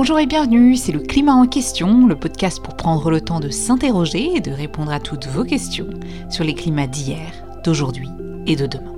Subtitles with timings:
[0.00, 3.50] Bonjour et bienvenue, c'est le Climat en question, le podcast pour prendre le temps de
[3.50, 5.90] s'interroger et de répondre à toutes vos questions
[6.30, 7.30] sur les climats d'hier,
[7.64, 8.08] d'aujourd'hui
[8.46, 8.94] et de demain.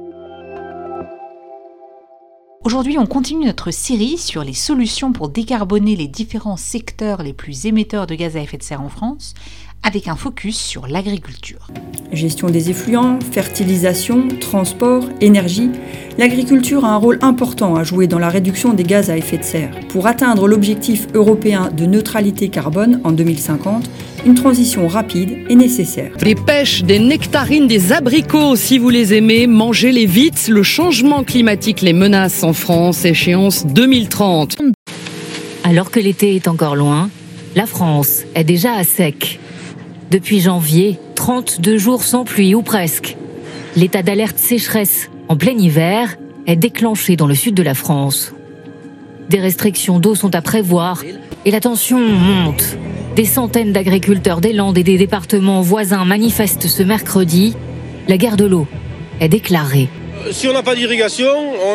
[2.63, 7.67] Aujourd'hui, on continue notre série sur les solutions pour décarboner les différents secteurs les plus
[7.67, 9.35] émetteurs de gaz à effet de serre en France,
[9.83, 11.69] avec un focus sur l'agriculture.
[12.13, 15.71] Gestion des effluents, fertilisation, transport, énergie,
[16.19, 19.45] l'agriculture a un rôle important à jouer dans la réduction des gaz à effet de
[19.45, 19.71] serre.
[19.89, 23.89] Pour atteindre l'objectif européen de neutralité carbone en 2050,
[24.25, 26.13] une transition rapide est nécessaire.
[26.19, 30.49] Des pêches, des nectarines, des abricots, si vous les aimez, mangez-les vite.
[30.49, 34.59] Le changement climatique les menace en France, échéance 2030.
[35.65, 37.09] Alors que l'été est encore loin,
[37.57, 39.41] la France est déjà à sec.
[40.13, 43.17] Depuis janvier, 32 jours sans pluie ou presque.
[43.77, 48.35] L'état d'alerte sécheresse en plein hiver est déclenché dans le sud de la France.
[49.31, 51.03] Des restrictions d'eau sont à prévoir
[51.47, 52.77] et la tension monte.
[53.17, 57.57] Des centaines d'agriculteurs des Landes et des départements voisins manifestent ce mercredi.
[58.07, 58.67] La guerre de l'eau
[59.19, 59.89] est déclarée
[60.31, 61.27] si on n'a pas d'irrigation,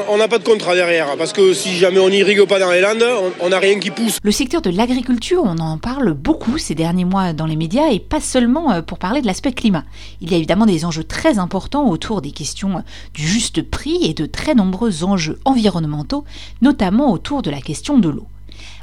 [0.09, 1.17] on n'a pas de contrat derrière.
[1.17, 3.05] Parce que si jamais on n'irrigue pas dans les Landes,
[3.39, 4.19] on n'a rien qui pousse.
[4.23, 7.99] Le secteur de l'agriculture, on en parle beaucoup ces derniers mois dans les médias et
[7.99, 9.83] pas seulement euh, pour parler de l'aspect climat.
[10.21, 14.13] Il y a évidemment des enjeux très importants autour des questions du juste prix et
[14.13, 16.23] de très nombreux enjeux environnementaux,
[16.61, 18.27] notamment autour de la question de l'eau.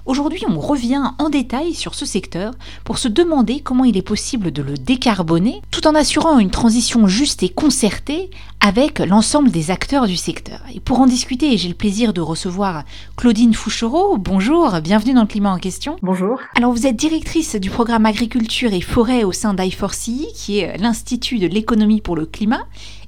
[0.06, 2.52] Aujourd'hui, on revient en détail sur ce secteur
[2.84, 7.08] pour se demander comment il est possible de le décarboner tout en assurant une transition
[7.08, 8.30] juste et concertée
[8.60, 10.60] avec l'ensemble des acteurs du secteur.
[10.74, 12.84] Et pour en discuter, j'ai le plaisir de recevoir
[13.16, 14.18] Claudine Fouchereau.
[14.18, 15.96] Bonjour, bienvenue dans le climat en question.
[16.02, 16.38] Bonjour.
[16.56, 21.38] Alors vous êtes directrice du programme agriculture et forêt au sein d'I4CI, qui est l'Institut
[21.38, 22.64] de l'économie pour le climat.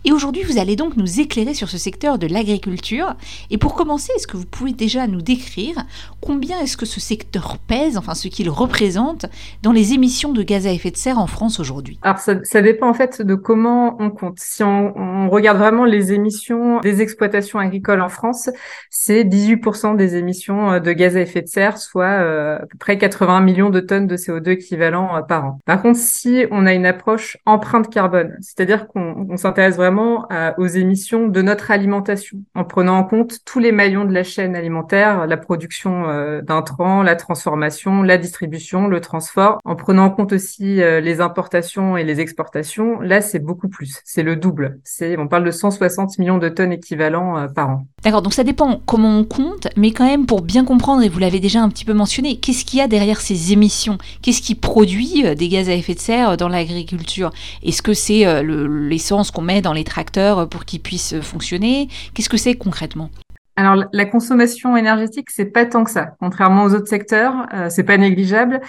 [0.08, 3.16] Et aujourd'hui, vous allez donc nous éclairer sur ce secteur de l'agriculture.
[3.50, 5.84] Et pour commencer, est-ce que vous pouvez déjà nous décrire
[6.20, 9.26] combien est-ce que ce secteur pèse, enfin ce qu'il représente,
[9.64, 11.98] dans les émissions de gaz à effet de serre en France aujourd'hui?
[12.02, 14.38] Alors ça, dépend en fait de comment on compte.
[14.38, 18.48] Si on, on regarde vraiment les émissions des exploitations agricoles en France,
[18.90, 22.78] c'est 18% des émissions euh, de gaz à effet de serre, soit euh, à peu
[22.78, 25.58] près 80 millions de tonnes de CO2 équivalent euh, par an.
[25.64, 29.95] Par contre, si on a une approche empreinte carbone, c'est-à-dire qu'on s'intéresse vraiment
[30.58, 34.56] aux émissions de notre alimentation, en prenant en compte tous les maillons de la chaîne
[34.56, 40.32] alimentaire, la production euh, d'intrants, la transformation, la distribution, le transport, en prenant en compte
[40.32, 43.00] aussi euh, les importations et les exportations.
[43.00, 44.80] Là, c'est beaucoup plus, c'est le double.
[45.18, 47.86] On parle de 160 millions de tonnes équivalents euh, par an.
[48.02, 51.18] D'accord, donc ça dépend comment on compte, mais quand même pour bien comprendre, et vous
[51.18, 53.98] l'avez déjà un petit peu mentionné, qu'est-ce qu'il y a derrière ces émissions?
[54.22, 57.30] Qu'est-ce qui produit des gaz à effet de serre dans l'agriculture?
[57.62, 61.88] Est-ce que c'est l'essence qu'on met dans les tracteurs pour qu'ils puissent fonctionner.
[62.14, 63.10] Qu'est-ce que c'est concrètement?
[63.56, 66.14] Alors la consommation énergétique, c'est pas tant que ça.
[66.20, 68.60] Contrairement aux autres secteurs, euh, c'est pas négligeable,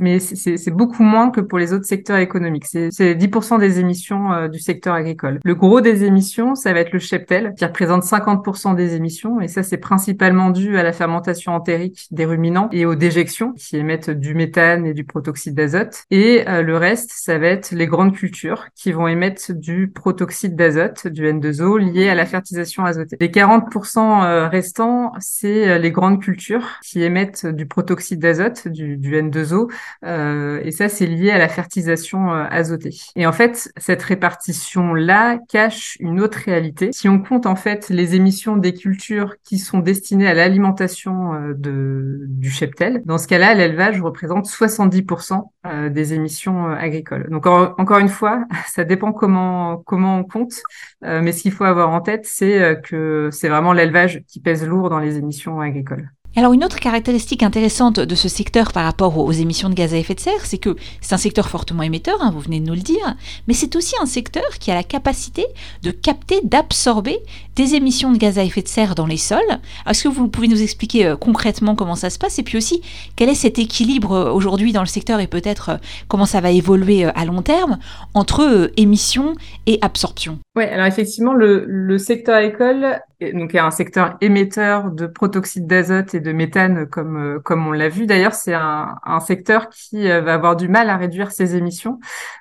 [0.00, 2.64] mais c'est beaucoup moins que pour les autres secteurs économiques.
[2.64, 5.38] C'est 10% des émissions euh, du secteur agricole.
[5.44, 9.48] Le gros des émissions, ça va être le cheptel, qui représente 50% des émissions, et
[9.48, 14.10] ça c'est principalement dû à la fermentation entérique des ruminants et aux déjections qui émettent
[14.10, 16.04] du méthane et du protoxyde d'azote.
[16.10, 20.56] Et euh, le reste, ça va être les grandes cultures qui vont émettre du protoxyde
[20.56, 23.18] d'azote, du N2O, lié à la fertilisation azotée.
[23.20, 28.98] Les 40% euh, restant, c'est euh, les grandes cultures qui émettent du protoxyde d'azote, du,
[28.98, 29.70] N2O,
[30.04, 32.94] euh, et ça, c'est lié à la fertilisation azotée.
[33.16, 36.90] Et en fait, cette répartition-là cache une autre réalité.
[36.92, 42.50] Si on compte en fait les émissions des cultures qui sont destinées à l'alimentation du
[42.50, 45.42] cheptel, dans ce cas-là, l'élevage représente 70%
[45.90, 47.28] des émissions agricoles.
[47.30, 50.62] Donc encore une fois, ça dépend comment on compte,
[51.02, 54.90] mais ce qu'il faut avoir en tête, c'est que c'est vraiment l'élevage qui pèse lourd
[54.90, 56.10] dans les émissions agricoles.
[56.34, 59.98] Alors une autre caractéristique intéressante de ce secteur par rapport aux émissions de gaz à
[59.98, 62.74] effet de serre, c'est que c'est un secteur fortement émetteur, hein, vous venez de nous
[62.74, 65.44] le dire, mais c'est aussi un secteur qui a la capacité
[65.82, 67.18] de capter, d'absorber
[67.54, 69.40] des émissions de gaz à effet de serre dans les sols.
[69.86, 72.80] Est-ce que vous pouvez nous expliquer euh, concrètement comment ça se passe et puis aussi
[73.14, 75.76] quel est cet équilibre euh, aujourd'hui dans le secteur et peut-être euh,
[76.08, 77.78] comment ça va évoluer à long terme
[78.14, 79.34] entre émissions
[79.66, 80.38] et absorption?
[80.56, 83.00] Oui, alors effectivement, le, le secteur agricole
[83.32, 87.72] donc, est un secteur émetteur de protoxyde d'azote et de méthane, comme, euh, comme on
[87.72, 88.06] l'a vu.
[88.06, 92.00] D'ailleurs, c'est un, un, secteur qui euh, va avoir du mal à réduire ses émissions.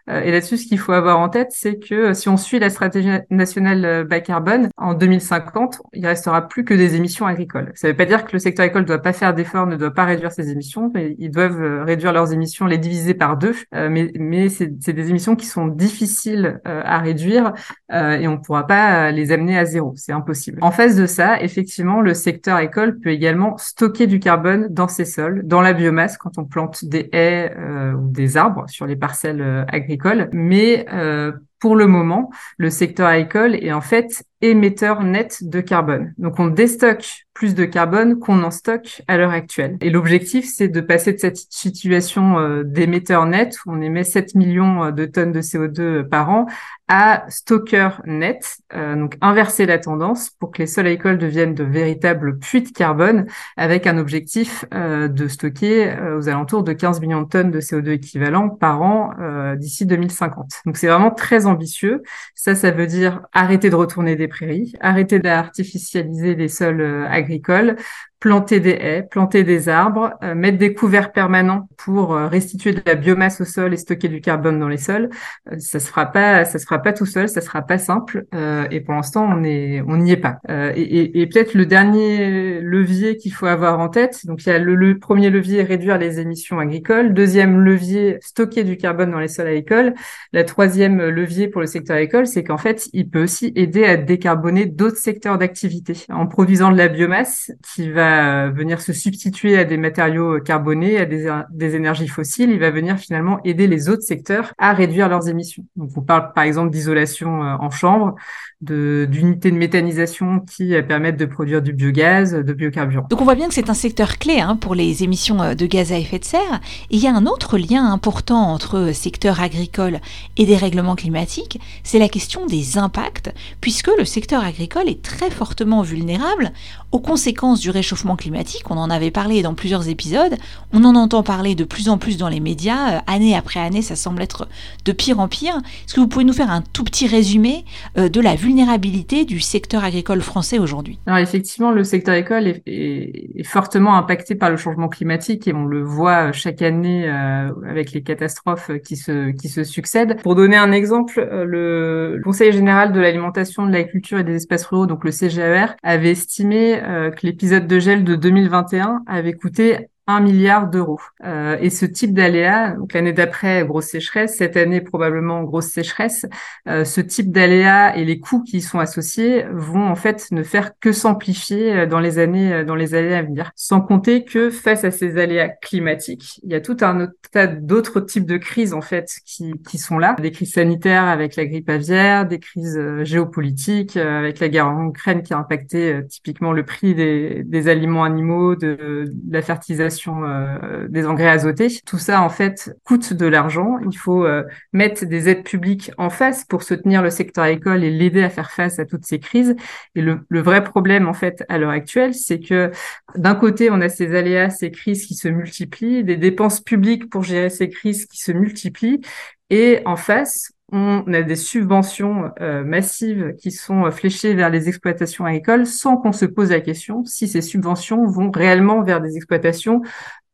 [0.09, 2.69] Euh, et là-dessus, ce qu'il faut avoir en tête, c'est que si on suit la
[2.69, 7.71] stratégie nationale bas carbone, en 2050, il restera plus que des émissions agricoles.
[7.75, 9.75] Ça ne veut pas dire que le secteur agricole ne doit pas faire d'efforts, ne
[9.75, 13.55] doit pas réduire ses émissions, mais ils doivent réduire leurs émissions, les diviser par deux.
[13.71, 17.53] mais mais c'est des émissions qui sont difficiles à réduire
[17.91, 19.93] et on ne pourra pas les amener à zéro.
[19.95, 20.59] C'est impossible.
[20.71, 25.03] En face de ça, effectivement, le secteur école peut également stocker du carbone dans ses
[25.03, 28.95] sols, dans la biomasse quand on plante des haies euh, ou des arbres sur les
[28.95, 30.29] parcelles euh, agricoles.
[30.31, 36.13] Mais euh, pour le moment, le secteur agricole est en fait émetteur net de carbone.
[36.17, 39.77] Donc on déstocke plus de carbone qu'on en stocke à l'heure actuelle.
[39.81, 44.35] Et l'objectif, c'est de passer de cette situation euh, d'émetteur net, où on émet 7
[44.35, 46.45] millions euh, de tonnes de CO2 par an,
[46.87, 51.63] à stockeur net, euh, donc inverser la tendance pour que les sols agricoles deviennent de
[51.63, 57.27] véritables puits de carbone, avec un objectif de stocker aux alentours de 15 millions de
[57.27, 59.13] tonnes de CO2 équivalent par an
[59.55, 60.61] d'ici 2050.
[60.65, 62.01] Donc c'est vraiment très ambitieux.
[62.35, 67.77] Ça, ça veut dire arrêter de retourner des prairies, arrêter d'artificialiser les sols euh, agricoles,
[68.21, 72.81] planter des haies, planter des arbres, euh, mettre des couverts permanents pour euh, restituer de
[72.85, 75.09] la biomasse au sol et stocker du carbone dans les sols.
[75.51, 78.25] Euh, ça se fera pas, ça se fera pas tout seul, ça sera pas simple.
[78.69, 80.39] et pour l'instant, on est, on n'y est pas.
[80.49, 84.25] et, et, et peut-être le dernier levier qu'il faut avoir en tête.
[84.27, 87.15] Donc il y a le, le, premier levier réduire les émissions agricoles.
[87.15, 89.95] Deuxième levier stocker du carbone dans les sols agricoles.
[90.31, 93.97] La troisième levier pour le secteur agricole, c'est qu'en fait, il peut aussi aider à
[93.97, 99.57] décarboner d'autres secteurs d'activité en produisant de la biomasse qui va euh, venir se substituer
[99.57, 104.01] à des matériaux carbonés, à des, énergies fossiles, il va venir finalement aider les autres
[104.01, 105.63] secteurs à réduire leurs émissions.
[105.75, 108.15] Donc on parle par exemple d'isolation euh, en chambre,
[108.61, 113.07] d'unités de, méthanisation qui euh, permettent de produire du biogaz, de biocarburant.
[113.09, 115.91] Donc on voit bien que c'est un secteur clé hein, pour les émissions de gaz
[115.91, 116.59] à effet de serre.
[116.89, 119.99] Il y a un autre lien important entre secteur agricole
[120.37, 125.29] et des règlements climatiques, c'est la question des impacts, puisque le secteur agricole est très
[125.29, 126.51] fortement vulnérable
[126.91, 128.69] aux conséquences du réchauffement climatique.
[128.69, 130.35] On en avait parlé dans plusieurs épisodes.
[130.73, 132.95] On en entend parler de plus en plus dans les médias.
[132.95, 134.47] Euh, année après année, ça semble être
[134.85, 135.55] de pire en pire.
[135.85, 137.65] Est-ce que vous pouvez nous faire un tout petit résumé
[137.97, 140.99] euh, de la vulnérabilité du secteur agricole français aujourd'hui?
[141.05, 145.65] Alors effectivement, le secteur agricole est, est, fortement impacté par le changement climatique et on
[145.65, 150.21] le voit chaque année euh, avec les catastrophes qui se, qui se succèdent.
[150.21, 154.85] Pour donner un exemple, le Conseil général de l'alimentation, de l'agriculture et des espaces ruraux,
[154.85, 160.69] donc le CGAR, avait estimé que l'épisode de gel de 2021 avait coûté 1 milliard
[160.69, 160.99] d'euros.
[161.23, 166.25] Euh, et ce type d'aléa, l'année d'après, grosse sécheresse, cette année probablement grosse sécheresse,
[166.67, 170.43] euh, ce type d'aléa et les coûts qui y sont associés vont en fait ne
[170.43, 173.51] faire que s'amplifier euh, dans les années dans les années à venir.
[173.55, 178.01] Sans compter que face à ces aléas climatiques, il y a tout un tas d'autres
[178.01, 181.69] types de crises en fait qui, qui sont là, des crises sanitaires avec la grippe
[181.69, 186.95] aviaire, des crises géopolitiques avec la guerre en Ukraine qui a impacté typiquement le prix
[186.95, 191.67] des, des aliments animaux, de, de la fertilisation euh, des engrais azotés.
[191.85, 193.77] Tout ça, en fait, coûte de l'argent.
[193.89, 194.43] Il faut euh,
[194.73, 198.51] mettre des aides publiques en face pour soutenir le secteur agricole et l'aider à faire
[198.51, 199.55] face à toutes ces crises.
[199.95, 202.71] Et le, le vrai problème, en fait, à l'heure actuelle, c'est que
[203.15, 207.23] d'un côté, on a ces aléas, ces crises qui se multiplient, des dépenses publiques pour
[207.23, 209.01] gérer ces crises qui se multiplient.
[209.49, 214.69] Et en face, on a des subventions euh, massives qui sont euh, fléchées vers les
[214.69, 219.17] exploitations agricoles sans qu'on se pose la question si ces subventions vont réellement vers des
[219.17, 219.81] exploitations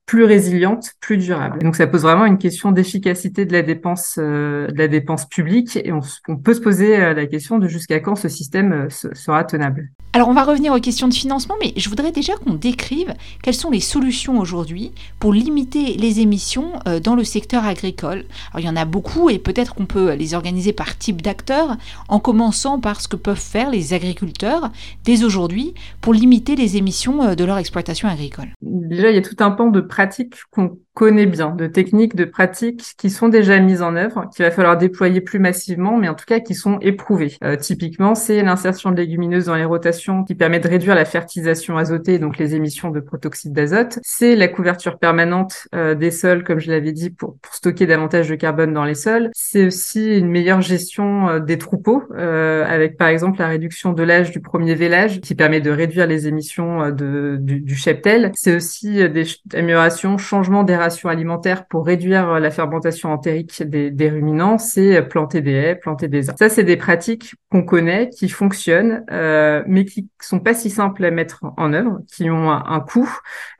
[0.07, 1.59] plus résiliente, plus durable.
[1.61, 5.77] Donc ça pose vraiment une question d'efficacité de la dépense euh, de la dépense publique
[5.83, 5.99] et on,
[6.37, 9.89] peut se poser euh, la question de jusqu'à quand ce système euh, sera tenable.
[10.13, 13.53] Alors on va revenir aux questions de financement, mais je voudrais déjà qu'on décrive quelles
[13.53, 16.71] sont les solutions aujourd'hui pour limiter les émissions
[17.03, 18.23] dans le secteur agricole.
[18.51, 21.75] Alors il y en a beaucoup et peut-être qu'on peut les organiser par type d'acteurs,
[22.07, 24.71] en commençant par ce que peuvent faire les agriculteurs
[25.03, 28.47] dès aujourd'hui pour limiter les émissions de leur exploitation agricole.
[28.61, 32.25] Déjà il y a tout un pan de pratiques qu'on connaît bien, de techniques, de
[32.25, 36.15] pratiques qui sont déjà mises en œuvre, qu'il va falloir déployer plus massivement, mais en
[36.15, 37.37] tout cas qui sont éprouvées.
[37.43, 41.77] Euh, typiquement, c'est l'insertion de légumineuses dans les rotations qui permet de réduire la fertilisation
[41.77, 43.99] azotée, donc les émissions de protoxyde d'azote.
[44.01, 48.27] C'est la couverture permanente euh, des sols, comme je l'avais dit, pour, pour, stocker davantage
[48.27, 49.29] de carbone dans les sols.
[49.35, 54.31] C'est aussi une meilleure gestion euh, des troupeaux, avec par exemple la réduction de l'âge
[54.31, 58.31] du premier vélage, qui permet de réduire les émissions de, du, du cheptel.
[58.33, 60.75] C'est aussi des améliorations, changements des
[61.09, 66.29] alimentaire pour réduire euh, la fermentation entérique des, ruminants, c'est planter des haies, planter des
[66.29, 66.39] arbres.
[66.39, 71.03] Ça, c'est des pratiques qu'on connaît, qui fonctionnent, euh, mais qui sont pas si simples
[71.05, 73.09] à mettre en œuvre, qui ont un, coût,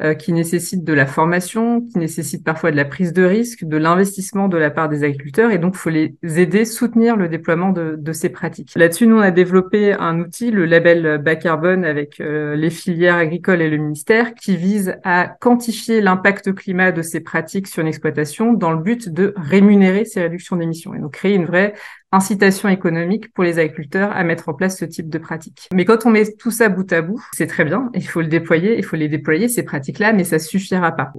[0.01, 3.77] euh, qui nécessitent de la formation, qui nécessitent parfois de la prise de risque, de
[3.77, 7.95] l'investissement de la part des agriculteurs, et donc faut les aider, soutenir le déploiement de,
[7.97, 8.73] de ces pratiques.
[8.75, 13.15] Là-dessus, nous, on a développé un outil, le label bas carbone, avec euh, les filières
[13.15, 17.87] agricoles et le ministère, qui vise à quantifier l'impact climat de ces pratiques sur une
[17.87, 21.73] exploitation dans le but de rémunérer ces réductions d'émissions et donc créer une vraie
[22.11, 25.67] incitation économique pour les agriculteurs à mettre en place ce type de pratique.
[25.73, 28.27] Mais quand on met tout ça bout à bout, c'est très bien, il faut le
[28.27, 31.11] déployer, il faut les déployer ces pratiques-là, mais ça suffira pas.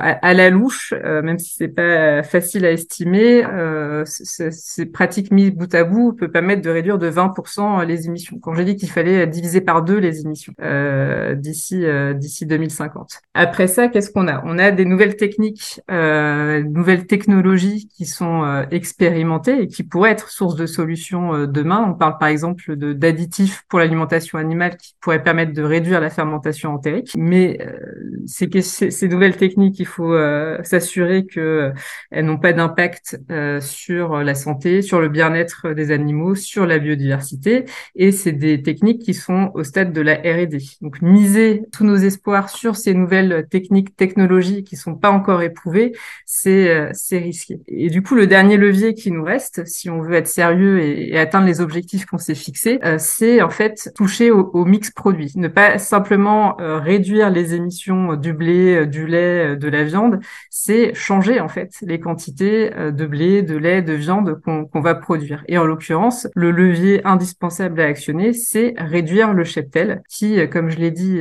[0.00, 5.52] à, la louche, euh, même si c'est pas facile à estimer, euh, ces pratiques mises
[5.52, 8.38] bout à bout peut permettre de réduire de 20% les émissions.
[8.40, 11.84] Quand j'ai dit qu'il fallait diviser par deux les émissions euh, d'ici
[12.16, 13.20] d'ici 2050.
[13.34, 14.42] Après ça, qu'est-ce qu'on a?
[14.44, 21.46] On a des nouvelles techniques, nouvelles technologies qui sont expérimentées pourraient être source de solutions
[21.46, 21.84] demain.
[21.88, 26.72] On parle par exemple d'additifs pour l'alimentation animale qui pourraient permettre de réduire la fermentation
[26.72, 27.12] entérique.
[27.16, 27.78] Mais euh,
[28.26, 33.20] ces, ces, nouvelles techniques, il faut euh, s'assurer qu'elles euh, n'ont pas d'impact
[33.60, 37.64] sur la santé, sur le bien-être des animaux, sur la biodiversité.
[37.94, 40.58] Et c'est des techniques qui sont au stade de la R&D.
[40.80, 45.92] Donc miser tous nos espoirs sur ces nouvelles techniques, technologies qui sont pas encore éprouvées,
[46.24, 47.60] c'est c'est risqué.
[47.68, 51.16] Et du coup, le dernier levier qui nous reste, si on veut être sérieux et,
[51.18, 55.78] atteindre les objectifs qu'on s'est fixés, c'est en fait toucher au, mix produit, ne pas
[55.78, 60.20] simplement réduire les émissions du blé, du lait, de la viande,
[60.50, 65.42] c'est changer en fait les quantités de blé, de lait, de viande qu'on va produire.
[65.48, 70.78] Et en l'occurrence, le levier indispensable à actionner, c'est réduire le cheptel, qui, comme je
[70.78, 71.20] l'ai dit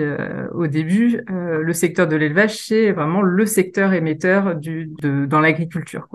[0.54, 6.08] au début, le secteur de l'élevage, c'est vraiment le secteur émetteur dans l'agriculture.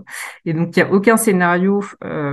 [0.45, 1.83] Et donc, il n'y a aucun scénario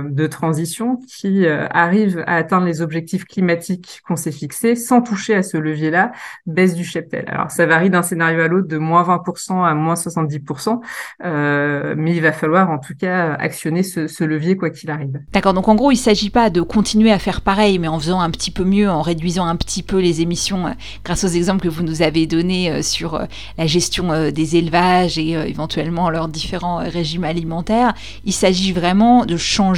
[0.04, 5.42] de transition qui arrive à atteindre les objectifs climatiques qu'on s'est fixés sans toucher à
[5.42, 6.12] ce levier-là,
[6.46, 7.24] baisse du cheptel.
[7.28, 10.80] Alors, ça varie d'un scénario à l'autre de moins 20% à moins 70%,
[11.24, 15.20] euh, mais il va falloir en tout cas actionner ce, levier quoi qu'il arrive.
[15.32, 17.98] D'accord, donc en gros, il ne s'agit pas de continuer à faire pareil, mais en
[17.98, 20.72] faisant un petit peu mieux, en réduisant un petit peu les émissions, euh,
[21.04, 23.26] grâce aux exemples que vous nous avez donnés euh, sur
[23.56, 27.94] la gestion des élevages et éventuellement leurs différents régimes alimentaires.
[28.24, 29.77] Il s'agit vraiment de changer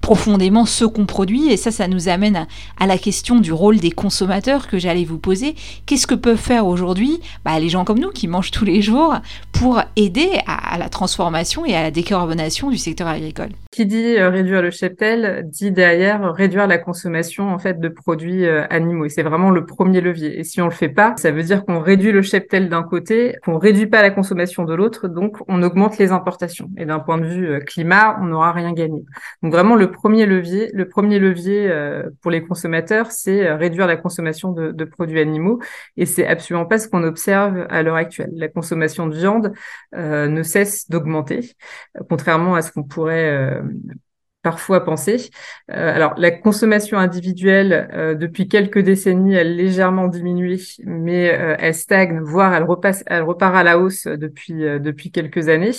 [0.00, 2.46] profondément ce qu'on produit, et ça, ça nous amène
[2.78, 5.54] à la question du rôle des consommateurs que j'allais vous poser.
[5.86, 9.16] Qu'est-ce que peuvent faire aujourd'hui bah, les gens comme nous qui mangent tous les jours
[9.52, 13.50] pour aider à, la transformation et à la décarbonation du secteur agricole?
[13.70, 18.46] Qui dit euh, réduire le cheptel dit derrière réduire la consommation en fait de produits
[18.46, 20.38] euh, animaux et c'est vraiment le premier levier.
[20.38, 23.36] Et si on le fait pas, ça veut dire qu'on réduit le cheptel d'un côté,
[23.44, 26.70] qu'on réduit pas la consommation de l'autre, donc on augmente les importations.
[26.76, 29.04] Et d'un point de vue euh, climat, on n'aura rien gagné.
[29.42, 31.72] Donc vraiment le premier levier, le premier levier
[32.22, 35.60] pour les consommateurs, c'est réduire la consommation de, produits animaux
[35.96, 38.30] et c'est absolument pas ce qu'on observe à l'heure actuelle.
[38.34, 39.52] La consommation de viande
[39.94, 41.52] euh, ne cesse d'augmenter,
[42.08, 43.62] contrairement à ce qu'on pourrait euh,
[44.42, 45.30] parfois penser.
[45.70, 51.74] Euh, alors, la consommation individuelle, euh, depuis quelques décennies, elle légèrement diminué, mais euh, elle
[51.74, 55.72] stagne, voire elle, repasse, elle repart à la hausse depuis, depuis quelques années.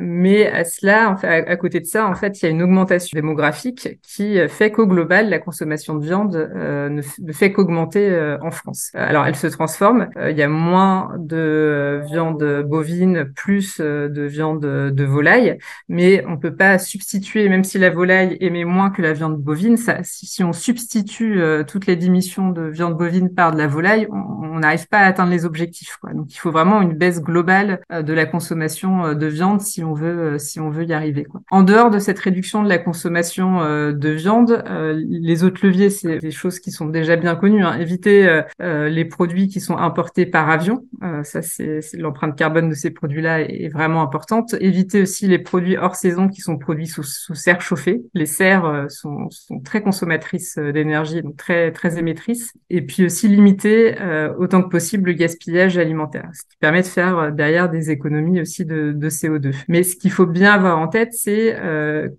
[0.00, 2.62] mais à cela, en fait, à, côté de ça, en fait, il y a une
[2.62, 8.50] augmentation démographique qui fait qu'au global, la consommation de viande ne, ne, fait qu'augmenter en
[8.50, 8.90] France.
[8.94, 10.08] Alors, elle se transforme.
[10.28, 16.54] il y a moins de viande bovine, plus de viande de volaille, mais on peut
[16.54, 20.52] pas substituer, même si la volaille émet moins que la viande bovine, ça, si, on
[20.52, 24.98] substitue euh, toutes les démissions de viande bovine par de la volaille, on n'arrive pas
[24.98, 25.98] à atteindre les objectifs.
[26.00, 26.12] Quoi.
[26.12, 29.82] Donc il faut vraiment une baisse globale euh, de la consommation euh, de viande si
[29.82, 31.24] on veut si on veut y arriver.
[31.24, 31.40] Quoi.
[31.50, 34.64] En dehors de cette réduction de la consommation de viande,
[34.96, 37.64] les autres leviers, c'est des choses qui sont déjà bien connues.
[37.64, 37.78] Hein.
[37.78, 40.84] Éviter les produits qui sont importés par avion,
[41.22, 44.54] ça c'est l'empreinte carbone de ces produits-là est, vraiment importante.
[44.60, 48.02] Éviter aussi les produits hors saison qui sont produits sous, sous chauffer.
[48.14, 49.28] Les serres euh, sont,
[49.64, 52.52] très consommatrices euh, d'énergie, donc très, très émettrices.
[52.70, 56.86] Et puis aussi limiter euh, autant que possible le gaspillage alimentaire, ce qui permet de
[56.86, 59.54] faire derrière des économies aussi de, CO2.
[59.68, 61.56] Mais ce qu'il faut bien avoir en tête, c'est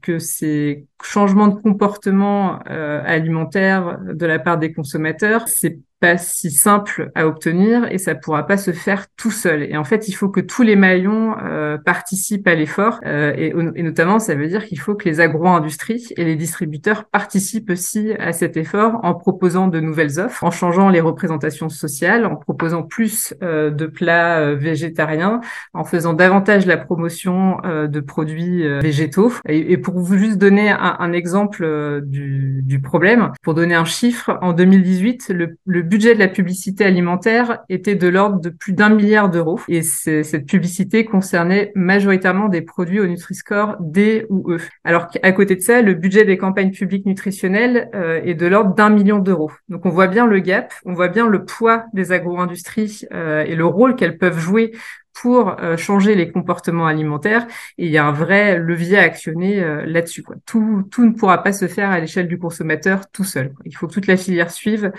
[0.01, 7.12] que ces changements de comportement alimentaire de la part des consommateurs, c'est pas si simple
[7.15, 9.63] à obtenir et ça pourra pas se faire tout seul.
[9.63, 13.53] Et en fait, il faut que tous les maillons euh, participent à l'effort euh, et,
[13.75, 18.12] et, notamment, ça veut dire qu'il faut que les agro-industries et les distributeurs participent aussi
[18.19, 22.83] à cet effort en proposant de nouvelles offres, en changeant les représentations sociales, en proposant
[22.83, 25.39] plus euh, de plats euh, végétariens,
[25.74, 29.31] en faisant davantage la promotion euh, de produits végétaux.
[29.48, 33.86] Et, et, pour vous juste donner un, un exemple du, du, problème, pour donner un
[33.86, 38.73] chiffre, en 2018, le, le budget de la publicité alimentaire était de l'ordre de plus
[38.73, 39.59] d'un milliard d'euros.
[39.67, 44.57] Et cette publicité concernait majoritairement des produits au Nutri-Score D ou E.
[44.83, 48.73] Alors qu'à côté de ça, le budget des campagnes publiques nutritionnelles euh, est de l'ordre
[48.73, 49.51] d'un million d'euros.
[49.69, 53.53] Donc on voit bien le gap, on voit bien le poids des agro-industries euh, et
[53.53, 54.71] le rôle qu'elles peuvent jouer
[55.13, 57.48] pour changer les comportements alimentaires.
[57.77, 60.24] Et il y a un vrai levier à actionner là-dessus.
[60.46, 63.53] Tout, tout ne pourra pas se faire à l'échelle du consommateur tout seul.
[63.65, 64.91] Il faut que toute la filière suive,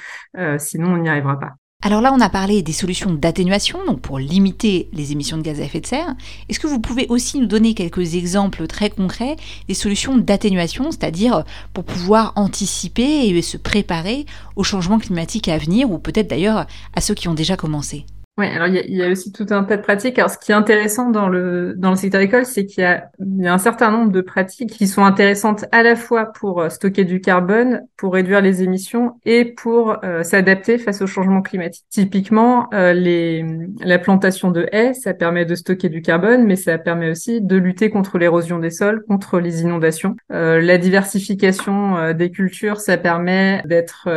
[0.59, 1.53] sinon on n'y arrivera pas.
[1.87, 5.61] Alors là, on a parlé des solutions d'atténuation, donc pour limiter les émissions de gaz
[5.61, 6.15] à effet de serre.
[6.49, 9.37] Est-ce que vous pouvez aussi nous donner quelques exemples très concrets
[9.69, 11.45] des solutions d'atténuation, c'est-à-dire
[11.75, 14.25] pour pouvoir anticiper et se préparer
[14.57, 18.07] aux changements climatiques à venir, ou peut-être d'ailleurs à ceux qui ont déjà commencé?
[18.37, 20.19] Oui, alors il y, a, aussi tout un tas de pratiques.
[20.19, 23.11] Alors ce qui est intéressant dans le dans le secteur école, c'est qu'il y a,
[23.43, 26.69] y a un certain nombre de pratiques qui sont intéressantes à la fois pour euh,
[26.69, 31.85] stocker du carbone, pour réduire les émissions et pour euh, s'adapter face au changement climatique.
[31.91, 33.45] Typiquement, euh, les
[33.81, 37.57] la plantation de haies, ça permet de stocker du carbone, mais ça permet aussi de
[37.57, 40.17] lutter contre l'érosion des sols, contre les inondations.
[40.31, 44.09] la diversification des cultures, ça permet d'être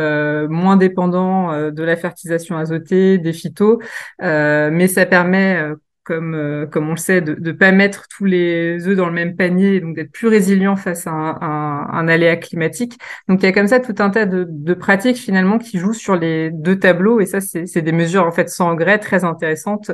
[0.48, 3.78] moins dépendant de la fertilisation azotée, des phytos.
[4.22, 5.76] Euh, mais ça permet euh,
[6.08, 9.12] comme, euh, comme on le sait, de ne pas mettre tous les œufs dans le
[9.12, 12.98] même panier, donc d'être plus résilient face à un, un, un, aléa climatique.
[13.28, 15.92] Donc il y a comme ça tout un tas de, de pratiques finalement qui jouent
[15.92, 19.90] sur les deux tableaux, et ça c'est des mesures en fait sans engrais très intéressantes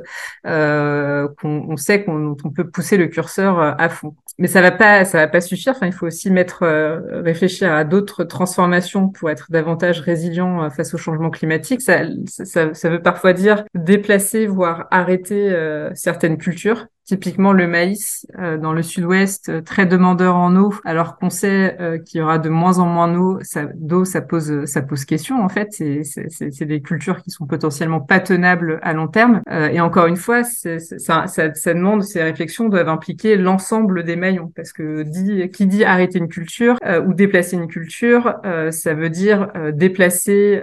[0.46, 4.72] euh, qu'on on sait qu'on on peut pousser le curseur à fond mais ça va
[4.72, 5.74] pas, ça va pas suffire.
[5.76, 10.70] Enfin, il faut aussi mettre, euh, réfléchir à d'autres transformations pour être davantage résilient euh,
[10.70, 11.80] face au changement climatique.
[11.80, 16.86] Ça, ça, ça veut parfois dire déplacer, voire arrêter euh, certaines cultures.
[17.04, 21.76] Typiquement le maïs euh, dans le sud-ouest, euh, très demandeur en eau, alors qu'on sait
[21.78, 25.04] euh, qu'il y aura de moins en moins d'eau, ça, d'eau, ça pose, ça pose
[25.04, 25.68] question en fait.
[25.72, 29.42] C'est, c'est, c'est des cultures qui sont potentiellement pas tenables à long terme.
[29.50, 34.50] et encore une fois, ça, ça, ça, demande, ces réflexions doivent impliquer l'ensemble des maillons,
[34.56, 38.34] parce que dit, qui dit arrêter une culture ou déplacer une culture,
[38.70, 40.62] ça veut dire déplacer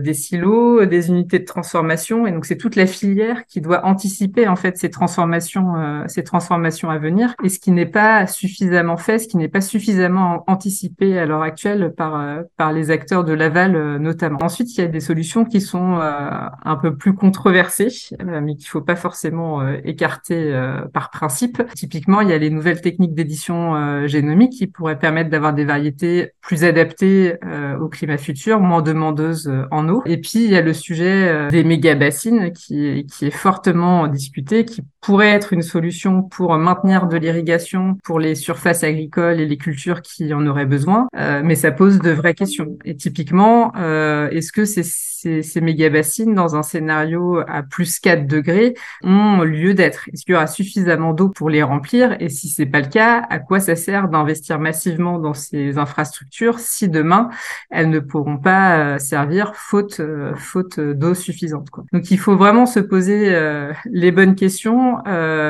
[0.00, 4.48] des silos, des unités de transformation, et donc c'est toute la filière qui doit anticiper
[4.48, 8.96] en fait ces transformations euh, ces transformations à venir, et ce qui n'est pas suffisamment
[8.96, 13.24] fait, ce qui n'est pas suffisamment anticipé à l'heure actuelle par euh, par les acteurs
[13.24, 14.38] de l'aval euh, notamment.
[14.42, 17.88] Ensuite, il y a des solutions qui sont un peu plus controversées,
[18.24, 20.52] mais qu'il faut pas forcément écarter
[20.92, 21.62] par principe.
[21.74, 26.32] Typiquement, il y a les nouvelles techniques d'édition génomique qui pourraient permettre d'avoir des variétés
[26.40, 27.36] plus adaptées
[27.80, 30.02] au climat futur, moins demandeuses en eau.
[30.06, 34.64] Et puis, il y a le sujet des méga bassines qui, qui est fortement discuté,
[34.64, 39.56] qui pourrait être une solution pour maintenir de l'irrigation pour les surfaces agricoles et les
[39.56, 42.76] cultures qui en auraient besoin, euh, mais ça pose de vraies questions.
[42.84, 47.98] Et typiquement, euh, est-ce que ces, ces, ces méga bassines, dans un scénario à plus
[47.98, 50.08] 4 degrés, ont lieu d'être?
[50.12, 52.16] Est-ce qu'il y aura suffisamment d'eau pour les remplir?
[52.20, 56.58] Et si c'est pas le cas, à quoi ça sert d'investir massivement dans ces infrastructures
[56.58, 57.30] si demain
[57.70, 60.00] elles ne pourront pas euh, servir faute
[60.80, 61.68] d'eau suffisante.
[61.92, 63.34] Donc il faut vraiment se poser
[63.86, 64.98] les bonnes questions.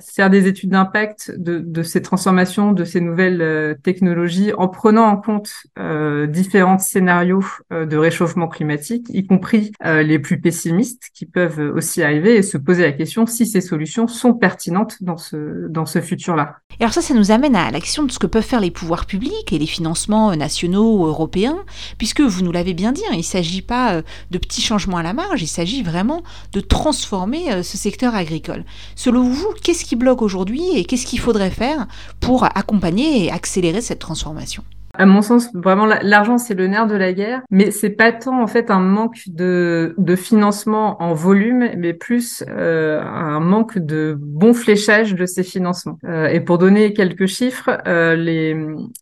[0.00, 5.04] faire des études d'impact de, de, ces transformations, de ces nouvelles euh, technologies, en prenant
[5.04, 11.10] en compte euh, différents scénarios euh, de réchauffement climatique, y compris euh, les plus pessimistes
[11.14, 15.16] qui peuvent aussi arriver, et se poser la question si ces solutions sont pertinentes dans
[15.16, 16.56] ce, dans ce futur-là.
[16.80, 19.06] Et alors ça, ça nous amène à l'action de ce que peuvent faire les pouvoirs
[19.06, 21.58] publics et les financements nationaux ou européens,
[21.98, 25.02] puisque vous nous l'avez bien dit, hein, il ne s'agit pas de petits changements à
[25.02, 28.64] la marge, il s'agit vraiment de transformer ce secteur agricole.
[28.96, 31.86] Selon vous, qu'est-ce qui bloque aujourd'hui et qu'est-ce qu'il faudrait faire
[32.20, 34.62] pour accompagner et accélérer cette transformation?
[34.98, 38.42] À mon sens, vraiment, l'argent, c'est le nerf de la guerre, mais c'est pas tant,
[38.42, 44.16] en fait, un manque de, de financement en volume, mais plus euh, un manque de
[44.18, 45.98] bon fléchage de ces financements.
[46.04, 48.56] Euh, et pour donner quelques chiffres, euh, les,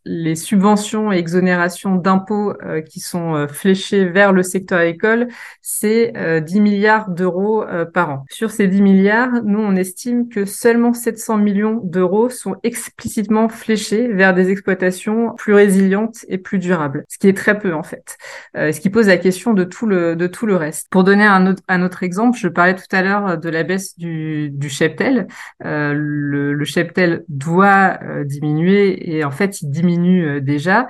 [0.04, 5.28] les subventions et exonérations d'impôts euh, qui sont euh, fléchées vers le secteur agricole,
[5.62, 6.12] c'est
[6.44, 8.24] 10 milliards d'euros par an.
[8.30, 14.08] Sur ces 10 milliards, nous, on estime que seulement 700 millions d'euros sont explicitement fléchés
[14.08, 15.85] vers des exploitations plus résilientes
[16.28, 18.16] et plus durable, ce qui est très peu en fait,
[18.56, 20.88] euh, ce qui pose la question de tout le de tout le reste.
[20.90, 24.68] Pour donner un autre exemple, je parlais tout à l'heure de la baisse du du
[24.68, 25.26] cheptel.
[25.64, 30.86] Euh, le, le cheptel doit euh, diminuer et en fait il diminue déjà,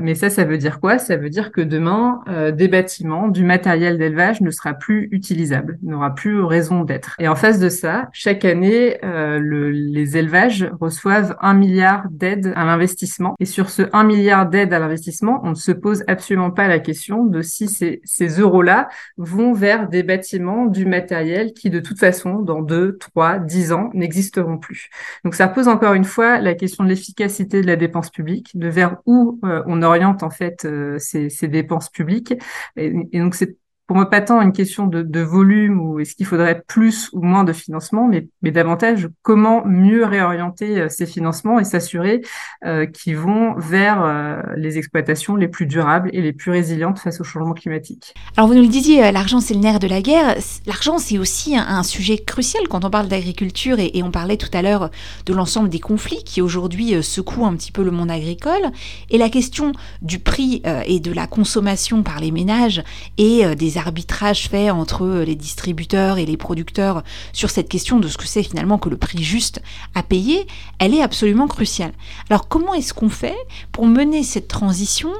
[0.00, 0.98] mais ça ça veut dire quoi?
[0.98, 2.20] Ça veut dire que demain
[2.52, 7.14] des bâtiments, du matériel d'élevage ne sera plus utilisable, n'aura plus raison d'être.
[7.18, 12.64] Et en face de ça, chaque année, le, les élevages reçoivent un milliard d'aides à
[12.64, 16.68] l'investissement et sur ce 1 milliard d'aide à l'investissement, on ne se pose absolument pas
[16.68, 21.80] la question de si ces, ces euros-là vont vers des bâtiments, du matériel qui, de
[21.80, 24.90] toute façon, dans deux, trois, dix ans, n'existeront plus.
[25.24, 28.68] Donc, ça pose encore une fois la question de l'efficacité de la dépense publique, de
[28.68, 32.34] vers où euh, on oriente en fait euh, ces, ces, dépenses publiques.
[32.76, 36.62] Et donc, c'est pour moi pas tant une question de, volume ou est-ce qu'il faudrait
[36.66, 42.22] plus ou moins de financement, mais, davantage comment mieux réorienter euh, ces financements et s'assurer
[42.64, 47.20] euh, qu'ils vont vers euh, les exploitations les plus durables et les plus résilientes face
[47.20, 48.14] au changement climatique?
[48.36, 50.36] Alors vous nous le disiez, l'argent c'est le nerf de la guerre.
[50.66, 54.62] L'argent c'est aussi un, sujet crucial quand on parle d'agriculture et, on parlait tout à
[54.62, 54.90] l'heure
[55.26, 58.70] de l'ensemble des conflits qui aujourd'hui secouent un petit peu le monde agricole.
[59.10, 59.72] Et la question
[60.02, 62.82] du prix et de la consommation par les ménages
[63.18, 68.08] et des arbitrages faits entre euh, les distributeurs et les producteurs sur cette question de
[68.08, 69.62] ce que c'est finalement que le prix juste
[69.94, 70.46] à payer,
[70.78, 71.92] elle est absolument cruciale.
[72.30, 73.36] Alors comment est-ce qu'on fait
[73.72, 75.10] pour mener cette transition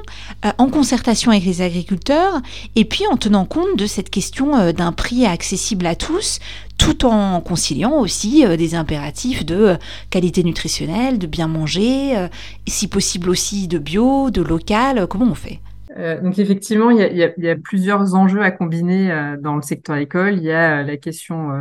[0.45, 2.41] euh, en concertation avec les agriculteurs
[2.75, 6.39] et puis en tenant compte de cette question euh, d'un prix accessible à tous,
[6.77, 9.77] tout en conciliant aussi des impératifs de
[10.11, 12.27] qualité nutritionnelle, de bien manger,
[12.67, 15.59] si possible aussi de bio, de local, comment on fait?
[15.97, 19.35] Euh, donc effectivement, il y, a, y a, y, a, plusieurs enjeux à combiner euh,
[19.37, 20.35] dans le secteur école.
[20.37, 21.51] Il y a euh, la question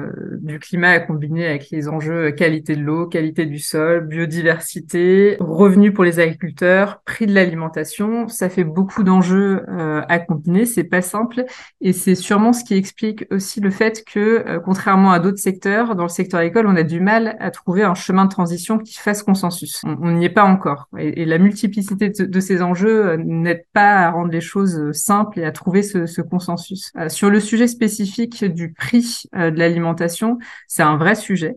[0.40, 5.92] du climat à combiner avec les enjeux qualité de l'eau, qualité du sol, biodiversité, revenus
[5.94, 8.28] pour les agriculteurs, prix de l'alimentation.
[8.28, 10.66] Ça fait beaucoup d'enjeux à combiner.
[10.66, 11.44] C'est pas simple
[11.80, 16.04] et c'est sûrement ce qui explique aussi le fait que, contrairement à d'autres secteurs, dans
[16.04, 19.22] le secteur école, on a du mal à trouver un chemin de transition qui fasse
[19.22, 19.82] consensus.
[19.84, 24.06] On n'y est pas encore et, et la multiplicité de, de ces enjeux n'aide pas
[24.06, 26.92] à rendre les choses euh, simples et à trouver ce, ce consensus.
[26.96, 31.54] Euh, sur le sujet spécifique du prix euh, de l'alimentation, c'est un vrai sujet,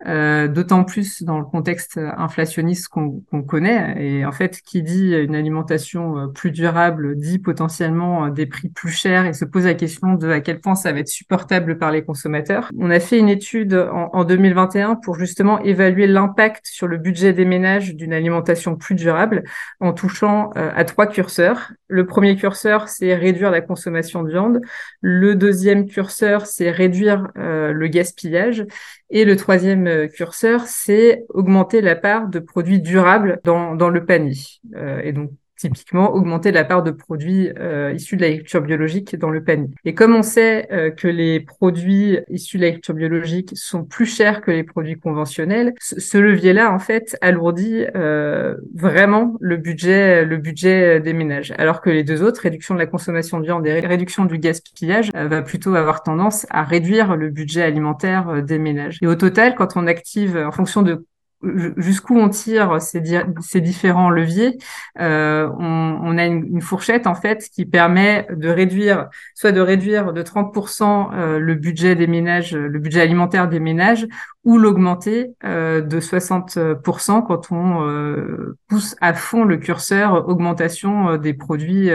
[0.50, 3.96] d'autant plus dans le contexte inflationniste qu'on connaît.
[4.00, 9.26] Et en fait, qui dit une alimentation plus durable dit potentiellement des prix plus chers
[9.26, 12.04] et se pose la question de à quel point ça va être supportable par les
[12.04, 12.70] consommateurs.
[12.78, 17.34] On a fait une étude en, en 2021 pour justement évaluer l'impact sur le budget
[17.34, 19.44] des ménages d'une alimentation plus durable
[19.80, 21.72] en touchant à trois curseurs.
[21.88, 24.62] Le premier curseur c'est réduire la consommation de viande.
[25.02, 28.66] Le deuxième curseur, c'est réduire euh, le gaspillage.
[29.10, 34.38] Et le troisième euh, curseur, c'est augmenter la part de produits durables dans, le panier.
[34.76, 39.30] Euh, et donc, typiquement augmenter la part de produits euh, issus de l'agriculture biologique dans
[39.30, 39.70] le panier.
[39.84, 44.42] Et comme on sait euh, que les produits issus de l'agriculture biologique sont plus chers
[44.42, 51.00] que les produits conventionnels, ce, levier-là en fait alourdit euh, vraiment le budget, le budget
[51.00, 51.54] des ménages.
[51.58, 55.12] Alors que les deux autres, réduction de la consommation de viande et réduction du gaspillage,
[55.14, 58.98] va plutôt avoir tendance à réduire le budget alimentaire des ménages.
[59.02, 61.06] Et au total, quand on active en fonction de
[61.42, 64.58] jusqu'où on tire ces, différents leviers,
[65.00, 69.62] euh, on, on, a une, une, fourchette en fait qui permet de réduire, soit de
[69.62, 74.06] réduire de 30% euh, le budget des ménages, le budget alimentaire des ménages,
[74.46, 81.18] ou l'augmenter euh, de 60% quand on euh, pousse à fond le curseur augmentation euh,
[81.18, 81.90] des produits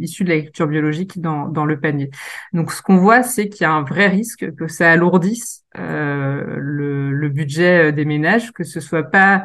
[0.00, 2.10] issus de l'agriculture biologique dans, dans le panier.
[2.52, 7.10] Donc ce qu'on voit, c'est qu'il y a un vrai risque que ça alourdisse le,
[7.12, 9.44] le, budget des ménages, que ce soit pas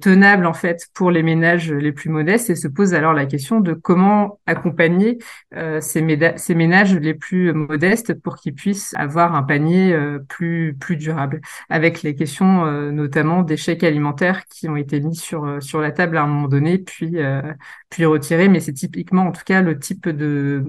[0.00, 3.60] tenable en fait pour les ménages les plus modestes et se pose alors la question
[3.60, 5.18] de comment accompagner
[5.54, 6.04] euh, ces,
[6.36, 11.40] ces, ménages les plus modestes pour qu'ils puissent avoir un panier euh, plus plus durable
[11.70, 16.18] avec les questions notamment des chèques alimentaires qui ont été mis sur sur la table
[16.18, 17.16] à un moment donné puis
[17.88, 20.64] puis retirés mais c'est typiquement en tout cas le type de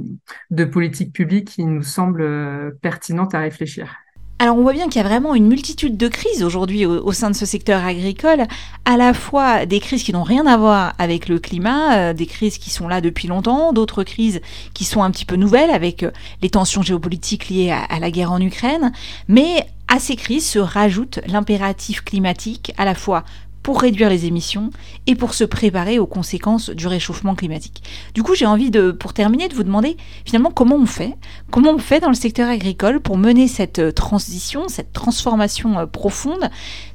[0.50, 4.04] de politique publique qui nous semble pertinente à réfléchir.
[4.40, 7.30] Alors on voit bien qu'il y a vraiment une multitude de crises aujourd'hui au, sein
[7.30, 8.46] de ce secteur agricole,
[8.84, 12.26] à la fois des crises qui n'ont rien à voir avec le climat, euh, des
[12.26, 14.42] crises qui sont là depuis longtemps, d'autres crises
[14.74, 18.32] qui sont un petit peu nouvelles avec euh, les tensions géopolitiques liées à la guerre
[18.32, 18.92] en Ukraine,
[19.28, 23.24] mais à ces crises se rajoute l'impératif climatique à la fois
[23.64, 24.70] pour réduire les émissions
[25.08, 27.82] et pour se préparer aux conséquences du réchauffement climatique.
[28.14, 31.16] Du coup, j'ai envie de, pour terminer, de vous demander finalement comment on fait,
[31.50, 35.86] comment on fait dans le secteur agricole pour mener cette euh, transition, cette transformation euh,
[35.86, 36.50] profonde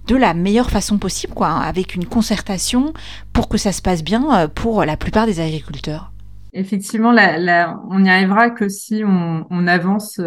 [0.07, 2.93] de la meilleure façon possible, quoi, hein, avec une concertation
[3.33, 6.13] pour que ça se passe bien euh, pour la plupart des agriculteurs?
[6.53, 10.19] Effectivement, on n'y arrivera que si on, on avance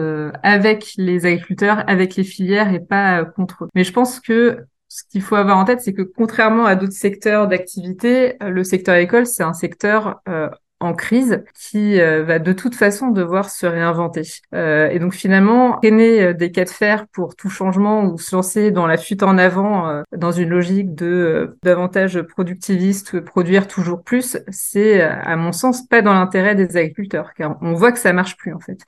[0.43, 3.69] avec les agriculteurs, avec les filières et pas contre eux.
[3.73, 4.59] Mais je pense que
[4.91, 8.95] ce qu'il faut avoir en tête, c'est que contrairement à d'autres secteurs d'activité, le secteur
[8.95, 10.49] école, c'est un secteur euh,
[10.81, 14.23] en crise qui euh, va de toute façon devoir se réinventer.
[14.53, 18.35] Euh, et donc finalement, traîner euh, des cas de fer pour tout changement ou se
[18.35, 24.03] lancer dans la fuite en avant euh, dans une logique de davantage productiviste, produire toujours
[24.03, 28.13] plus, c'est à mon sens pas dans l'intérêt des agriculteurs, car on voit que ça
[28.13, 28.79] marche plus en fait.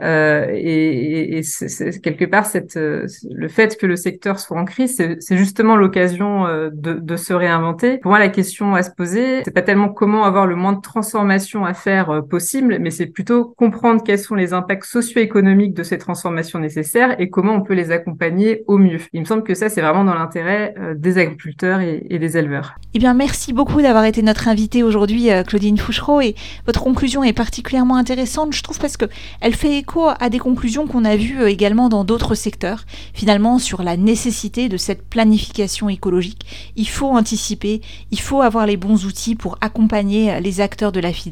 [0.00, 5.36] et, et c'est, quelque part, cette, le fait que le secteur soit en crise, c'est,
[5.36, 7.98] justement l'occasion de, de se réinventer.
[7.98, 10.80] Pour moi, la question à se poser, c'est pas tellement comment avoir le moins de
[10.80, 15.82] transformation transformations à faire possibles, mais c'est plutôt comprendre quels sont les impacts socio-économiques de
[15.82, 18.98] ces transformations nécessaires et comment on peut les accompagner au mieux.
[19.12, 22.74] Il me semble que ça, c'est vraiment dans l'intérêt des agriculteurs et, des éleveurs.
[22.94, 26.34] Eh bien, merci beaucoup d'avoir été notre invitée aujourd'hui, Claudine Fouchereau, et
[26.66, 29.06] votre conclusion est particulièrement intéressante, je trouve, parce que
[29.40, 33.82] elle fait écho à des conclusions qu'on a vues également dans d'autres secteurs, finalement, sur
[33.82, 36.72] la nécessité de cette planification écologique.
[36.76, 41.12] Il faut anticiper, il faut avoir les bons outils pour accompagner les acteurs de la
[41.12, 41.27] filière,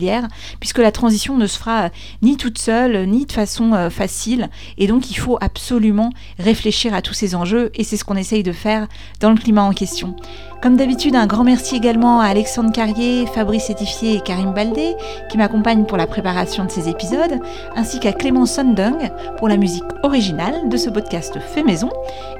[0.61, 1.91] puisque la transition ne se fera
[2.23, 7.03] ni toute seule, ni de façon euh, facile, et donc il faut absolument réfléchir à
[7.03, 8.87] tous ces enjeux, et c'est ce qu'on essaye de faire
[9.21, 10.17] dans le climat en question.
[10.63, 14.97] Comme d'habitude, un grand merci également à Alexandre Carrier, Fabrice Étifier et Karim Baldé
[15.31, 17.41] qui m'accompagnent pour la préparation de ces épisodes,
[17.77, 21.91] ainsi qu'à Clément Sundung pour la musique originale de ce podcast fait maison.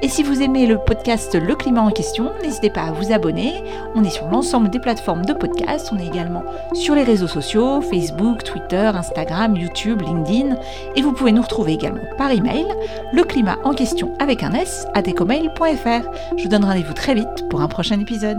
[0.03, 3.63] Et si vous aimez le podcast Le Climat en question, n'hésitez pas à vous abonner.
[3.95, 6.43] On est sur l'ensemble des plateformes de podcast, on est également
[6.73, 10.57] sur les réseaux Facebook, Twitter, Instagram, YouTube, LinkedIn,
[10.97, 12.67] et vous pouvez nous retrouver également par email,
[13.13, 16.09] le climat en question avec un S à decomail.fr.
[16.37, 18.39] Je vous donne rendez-vous très vite pour un prochain épisode.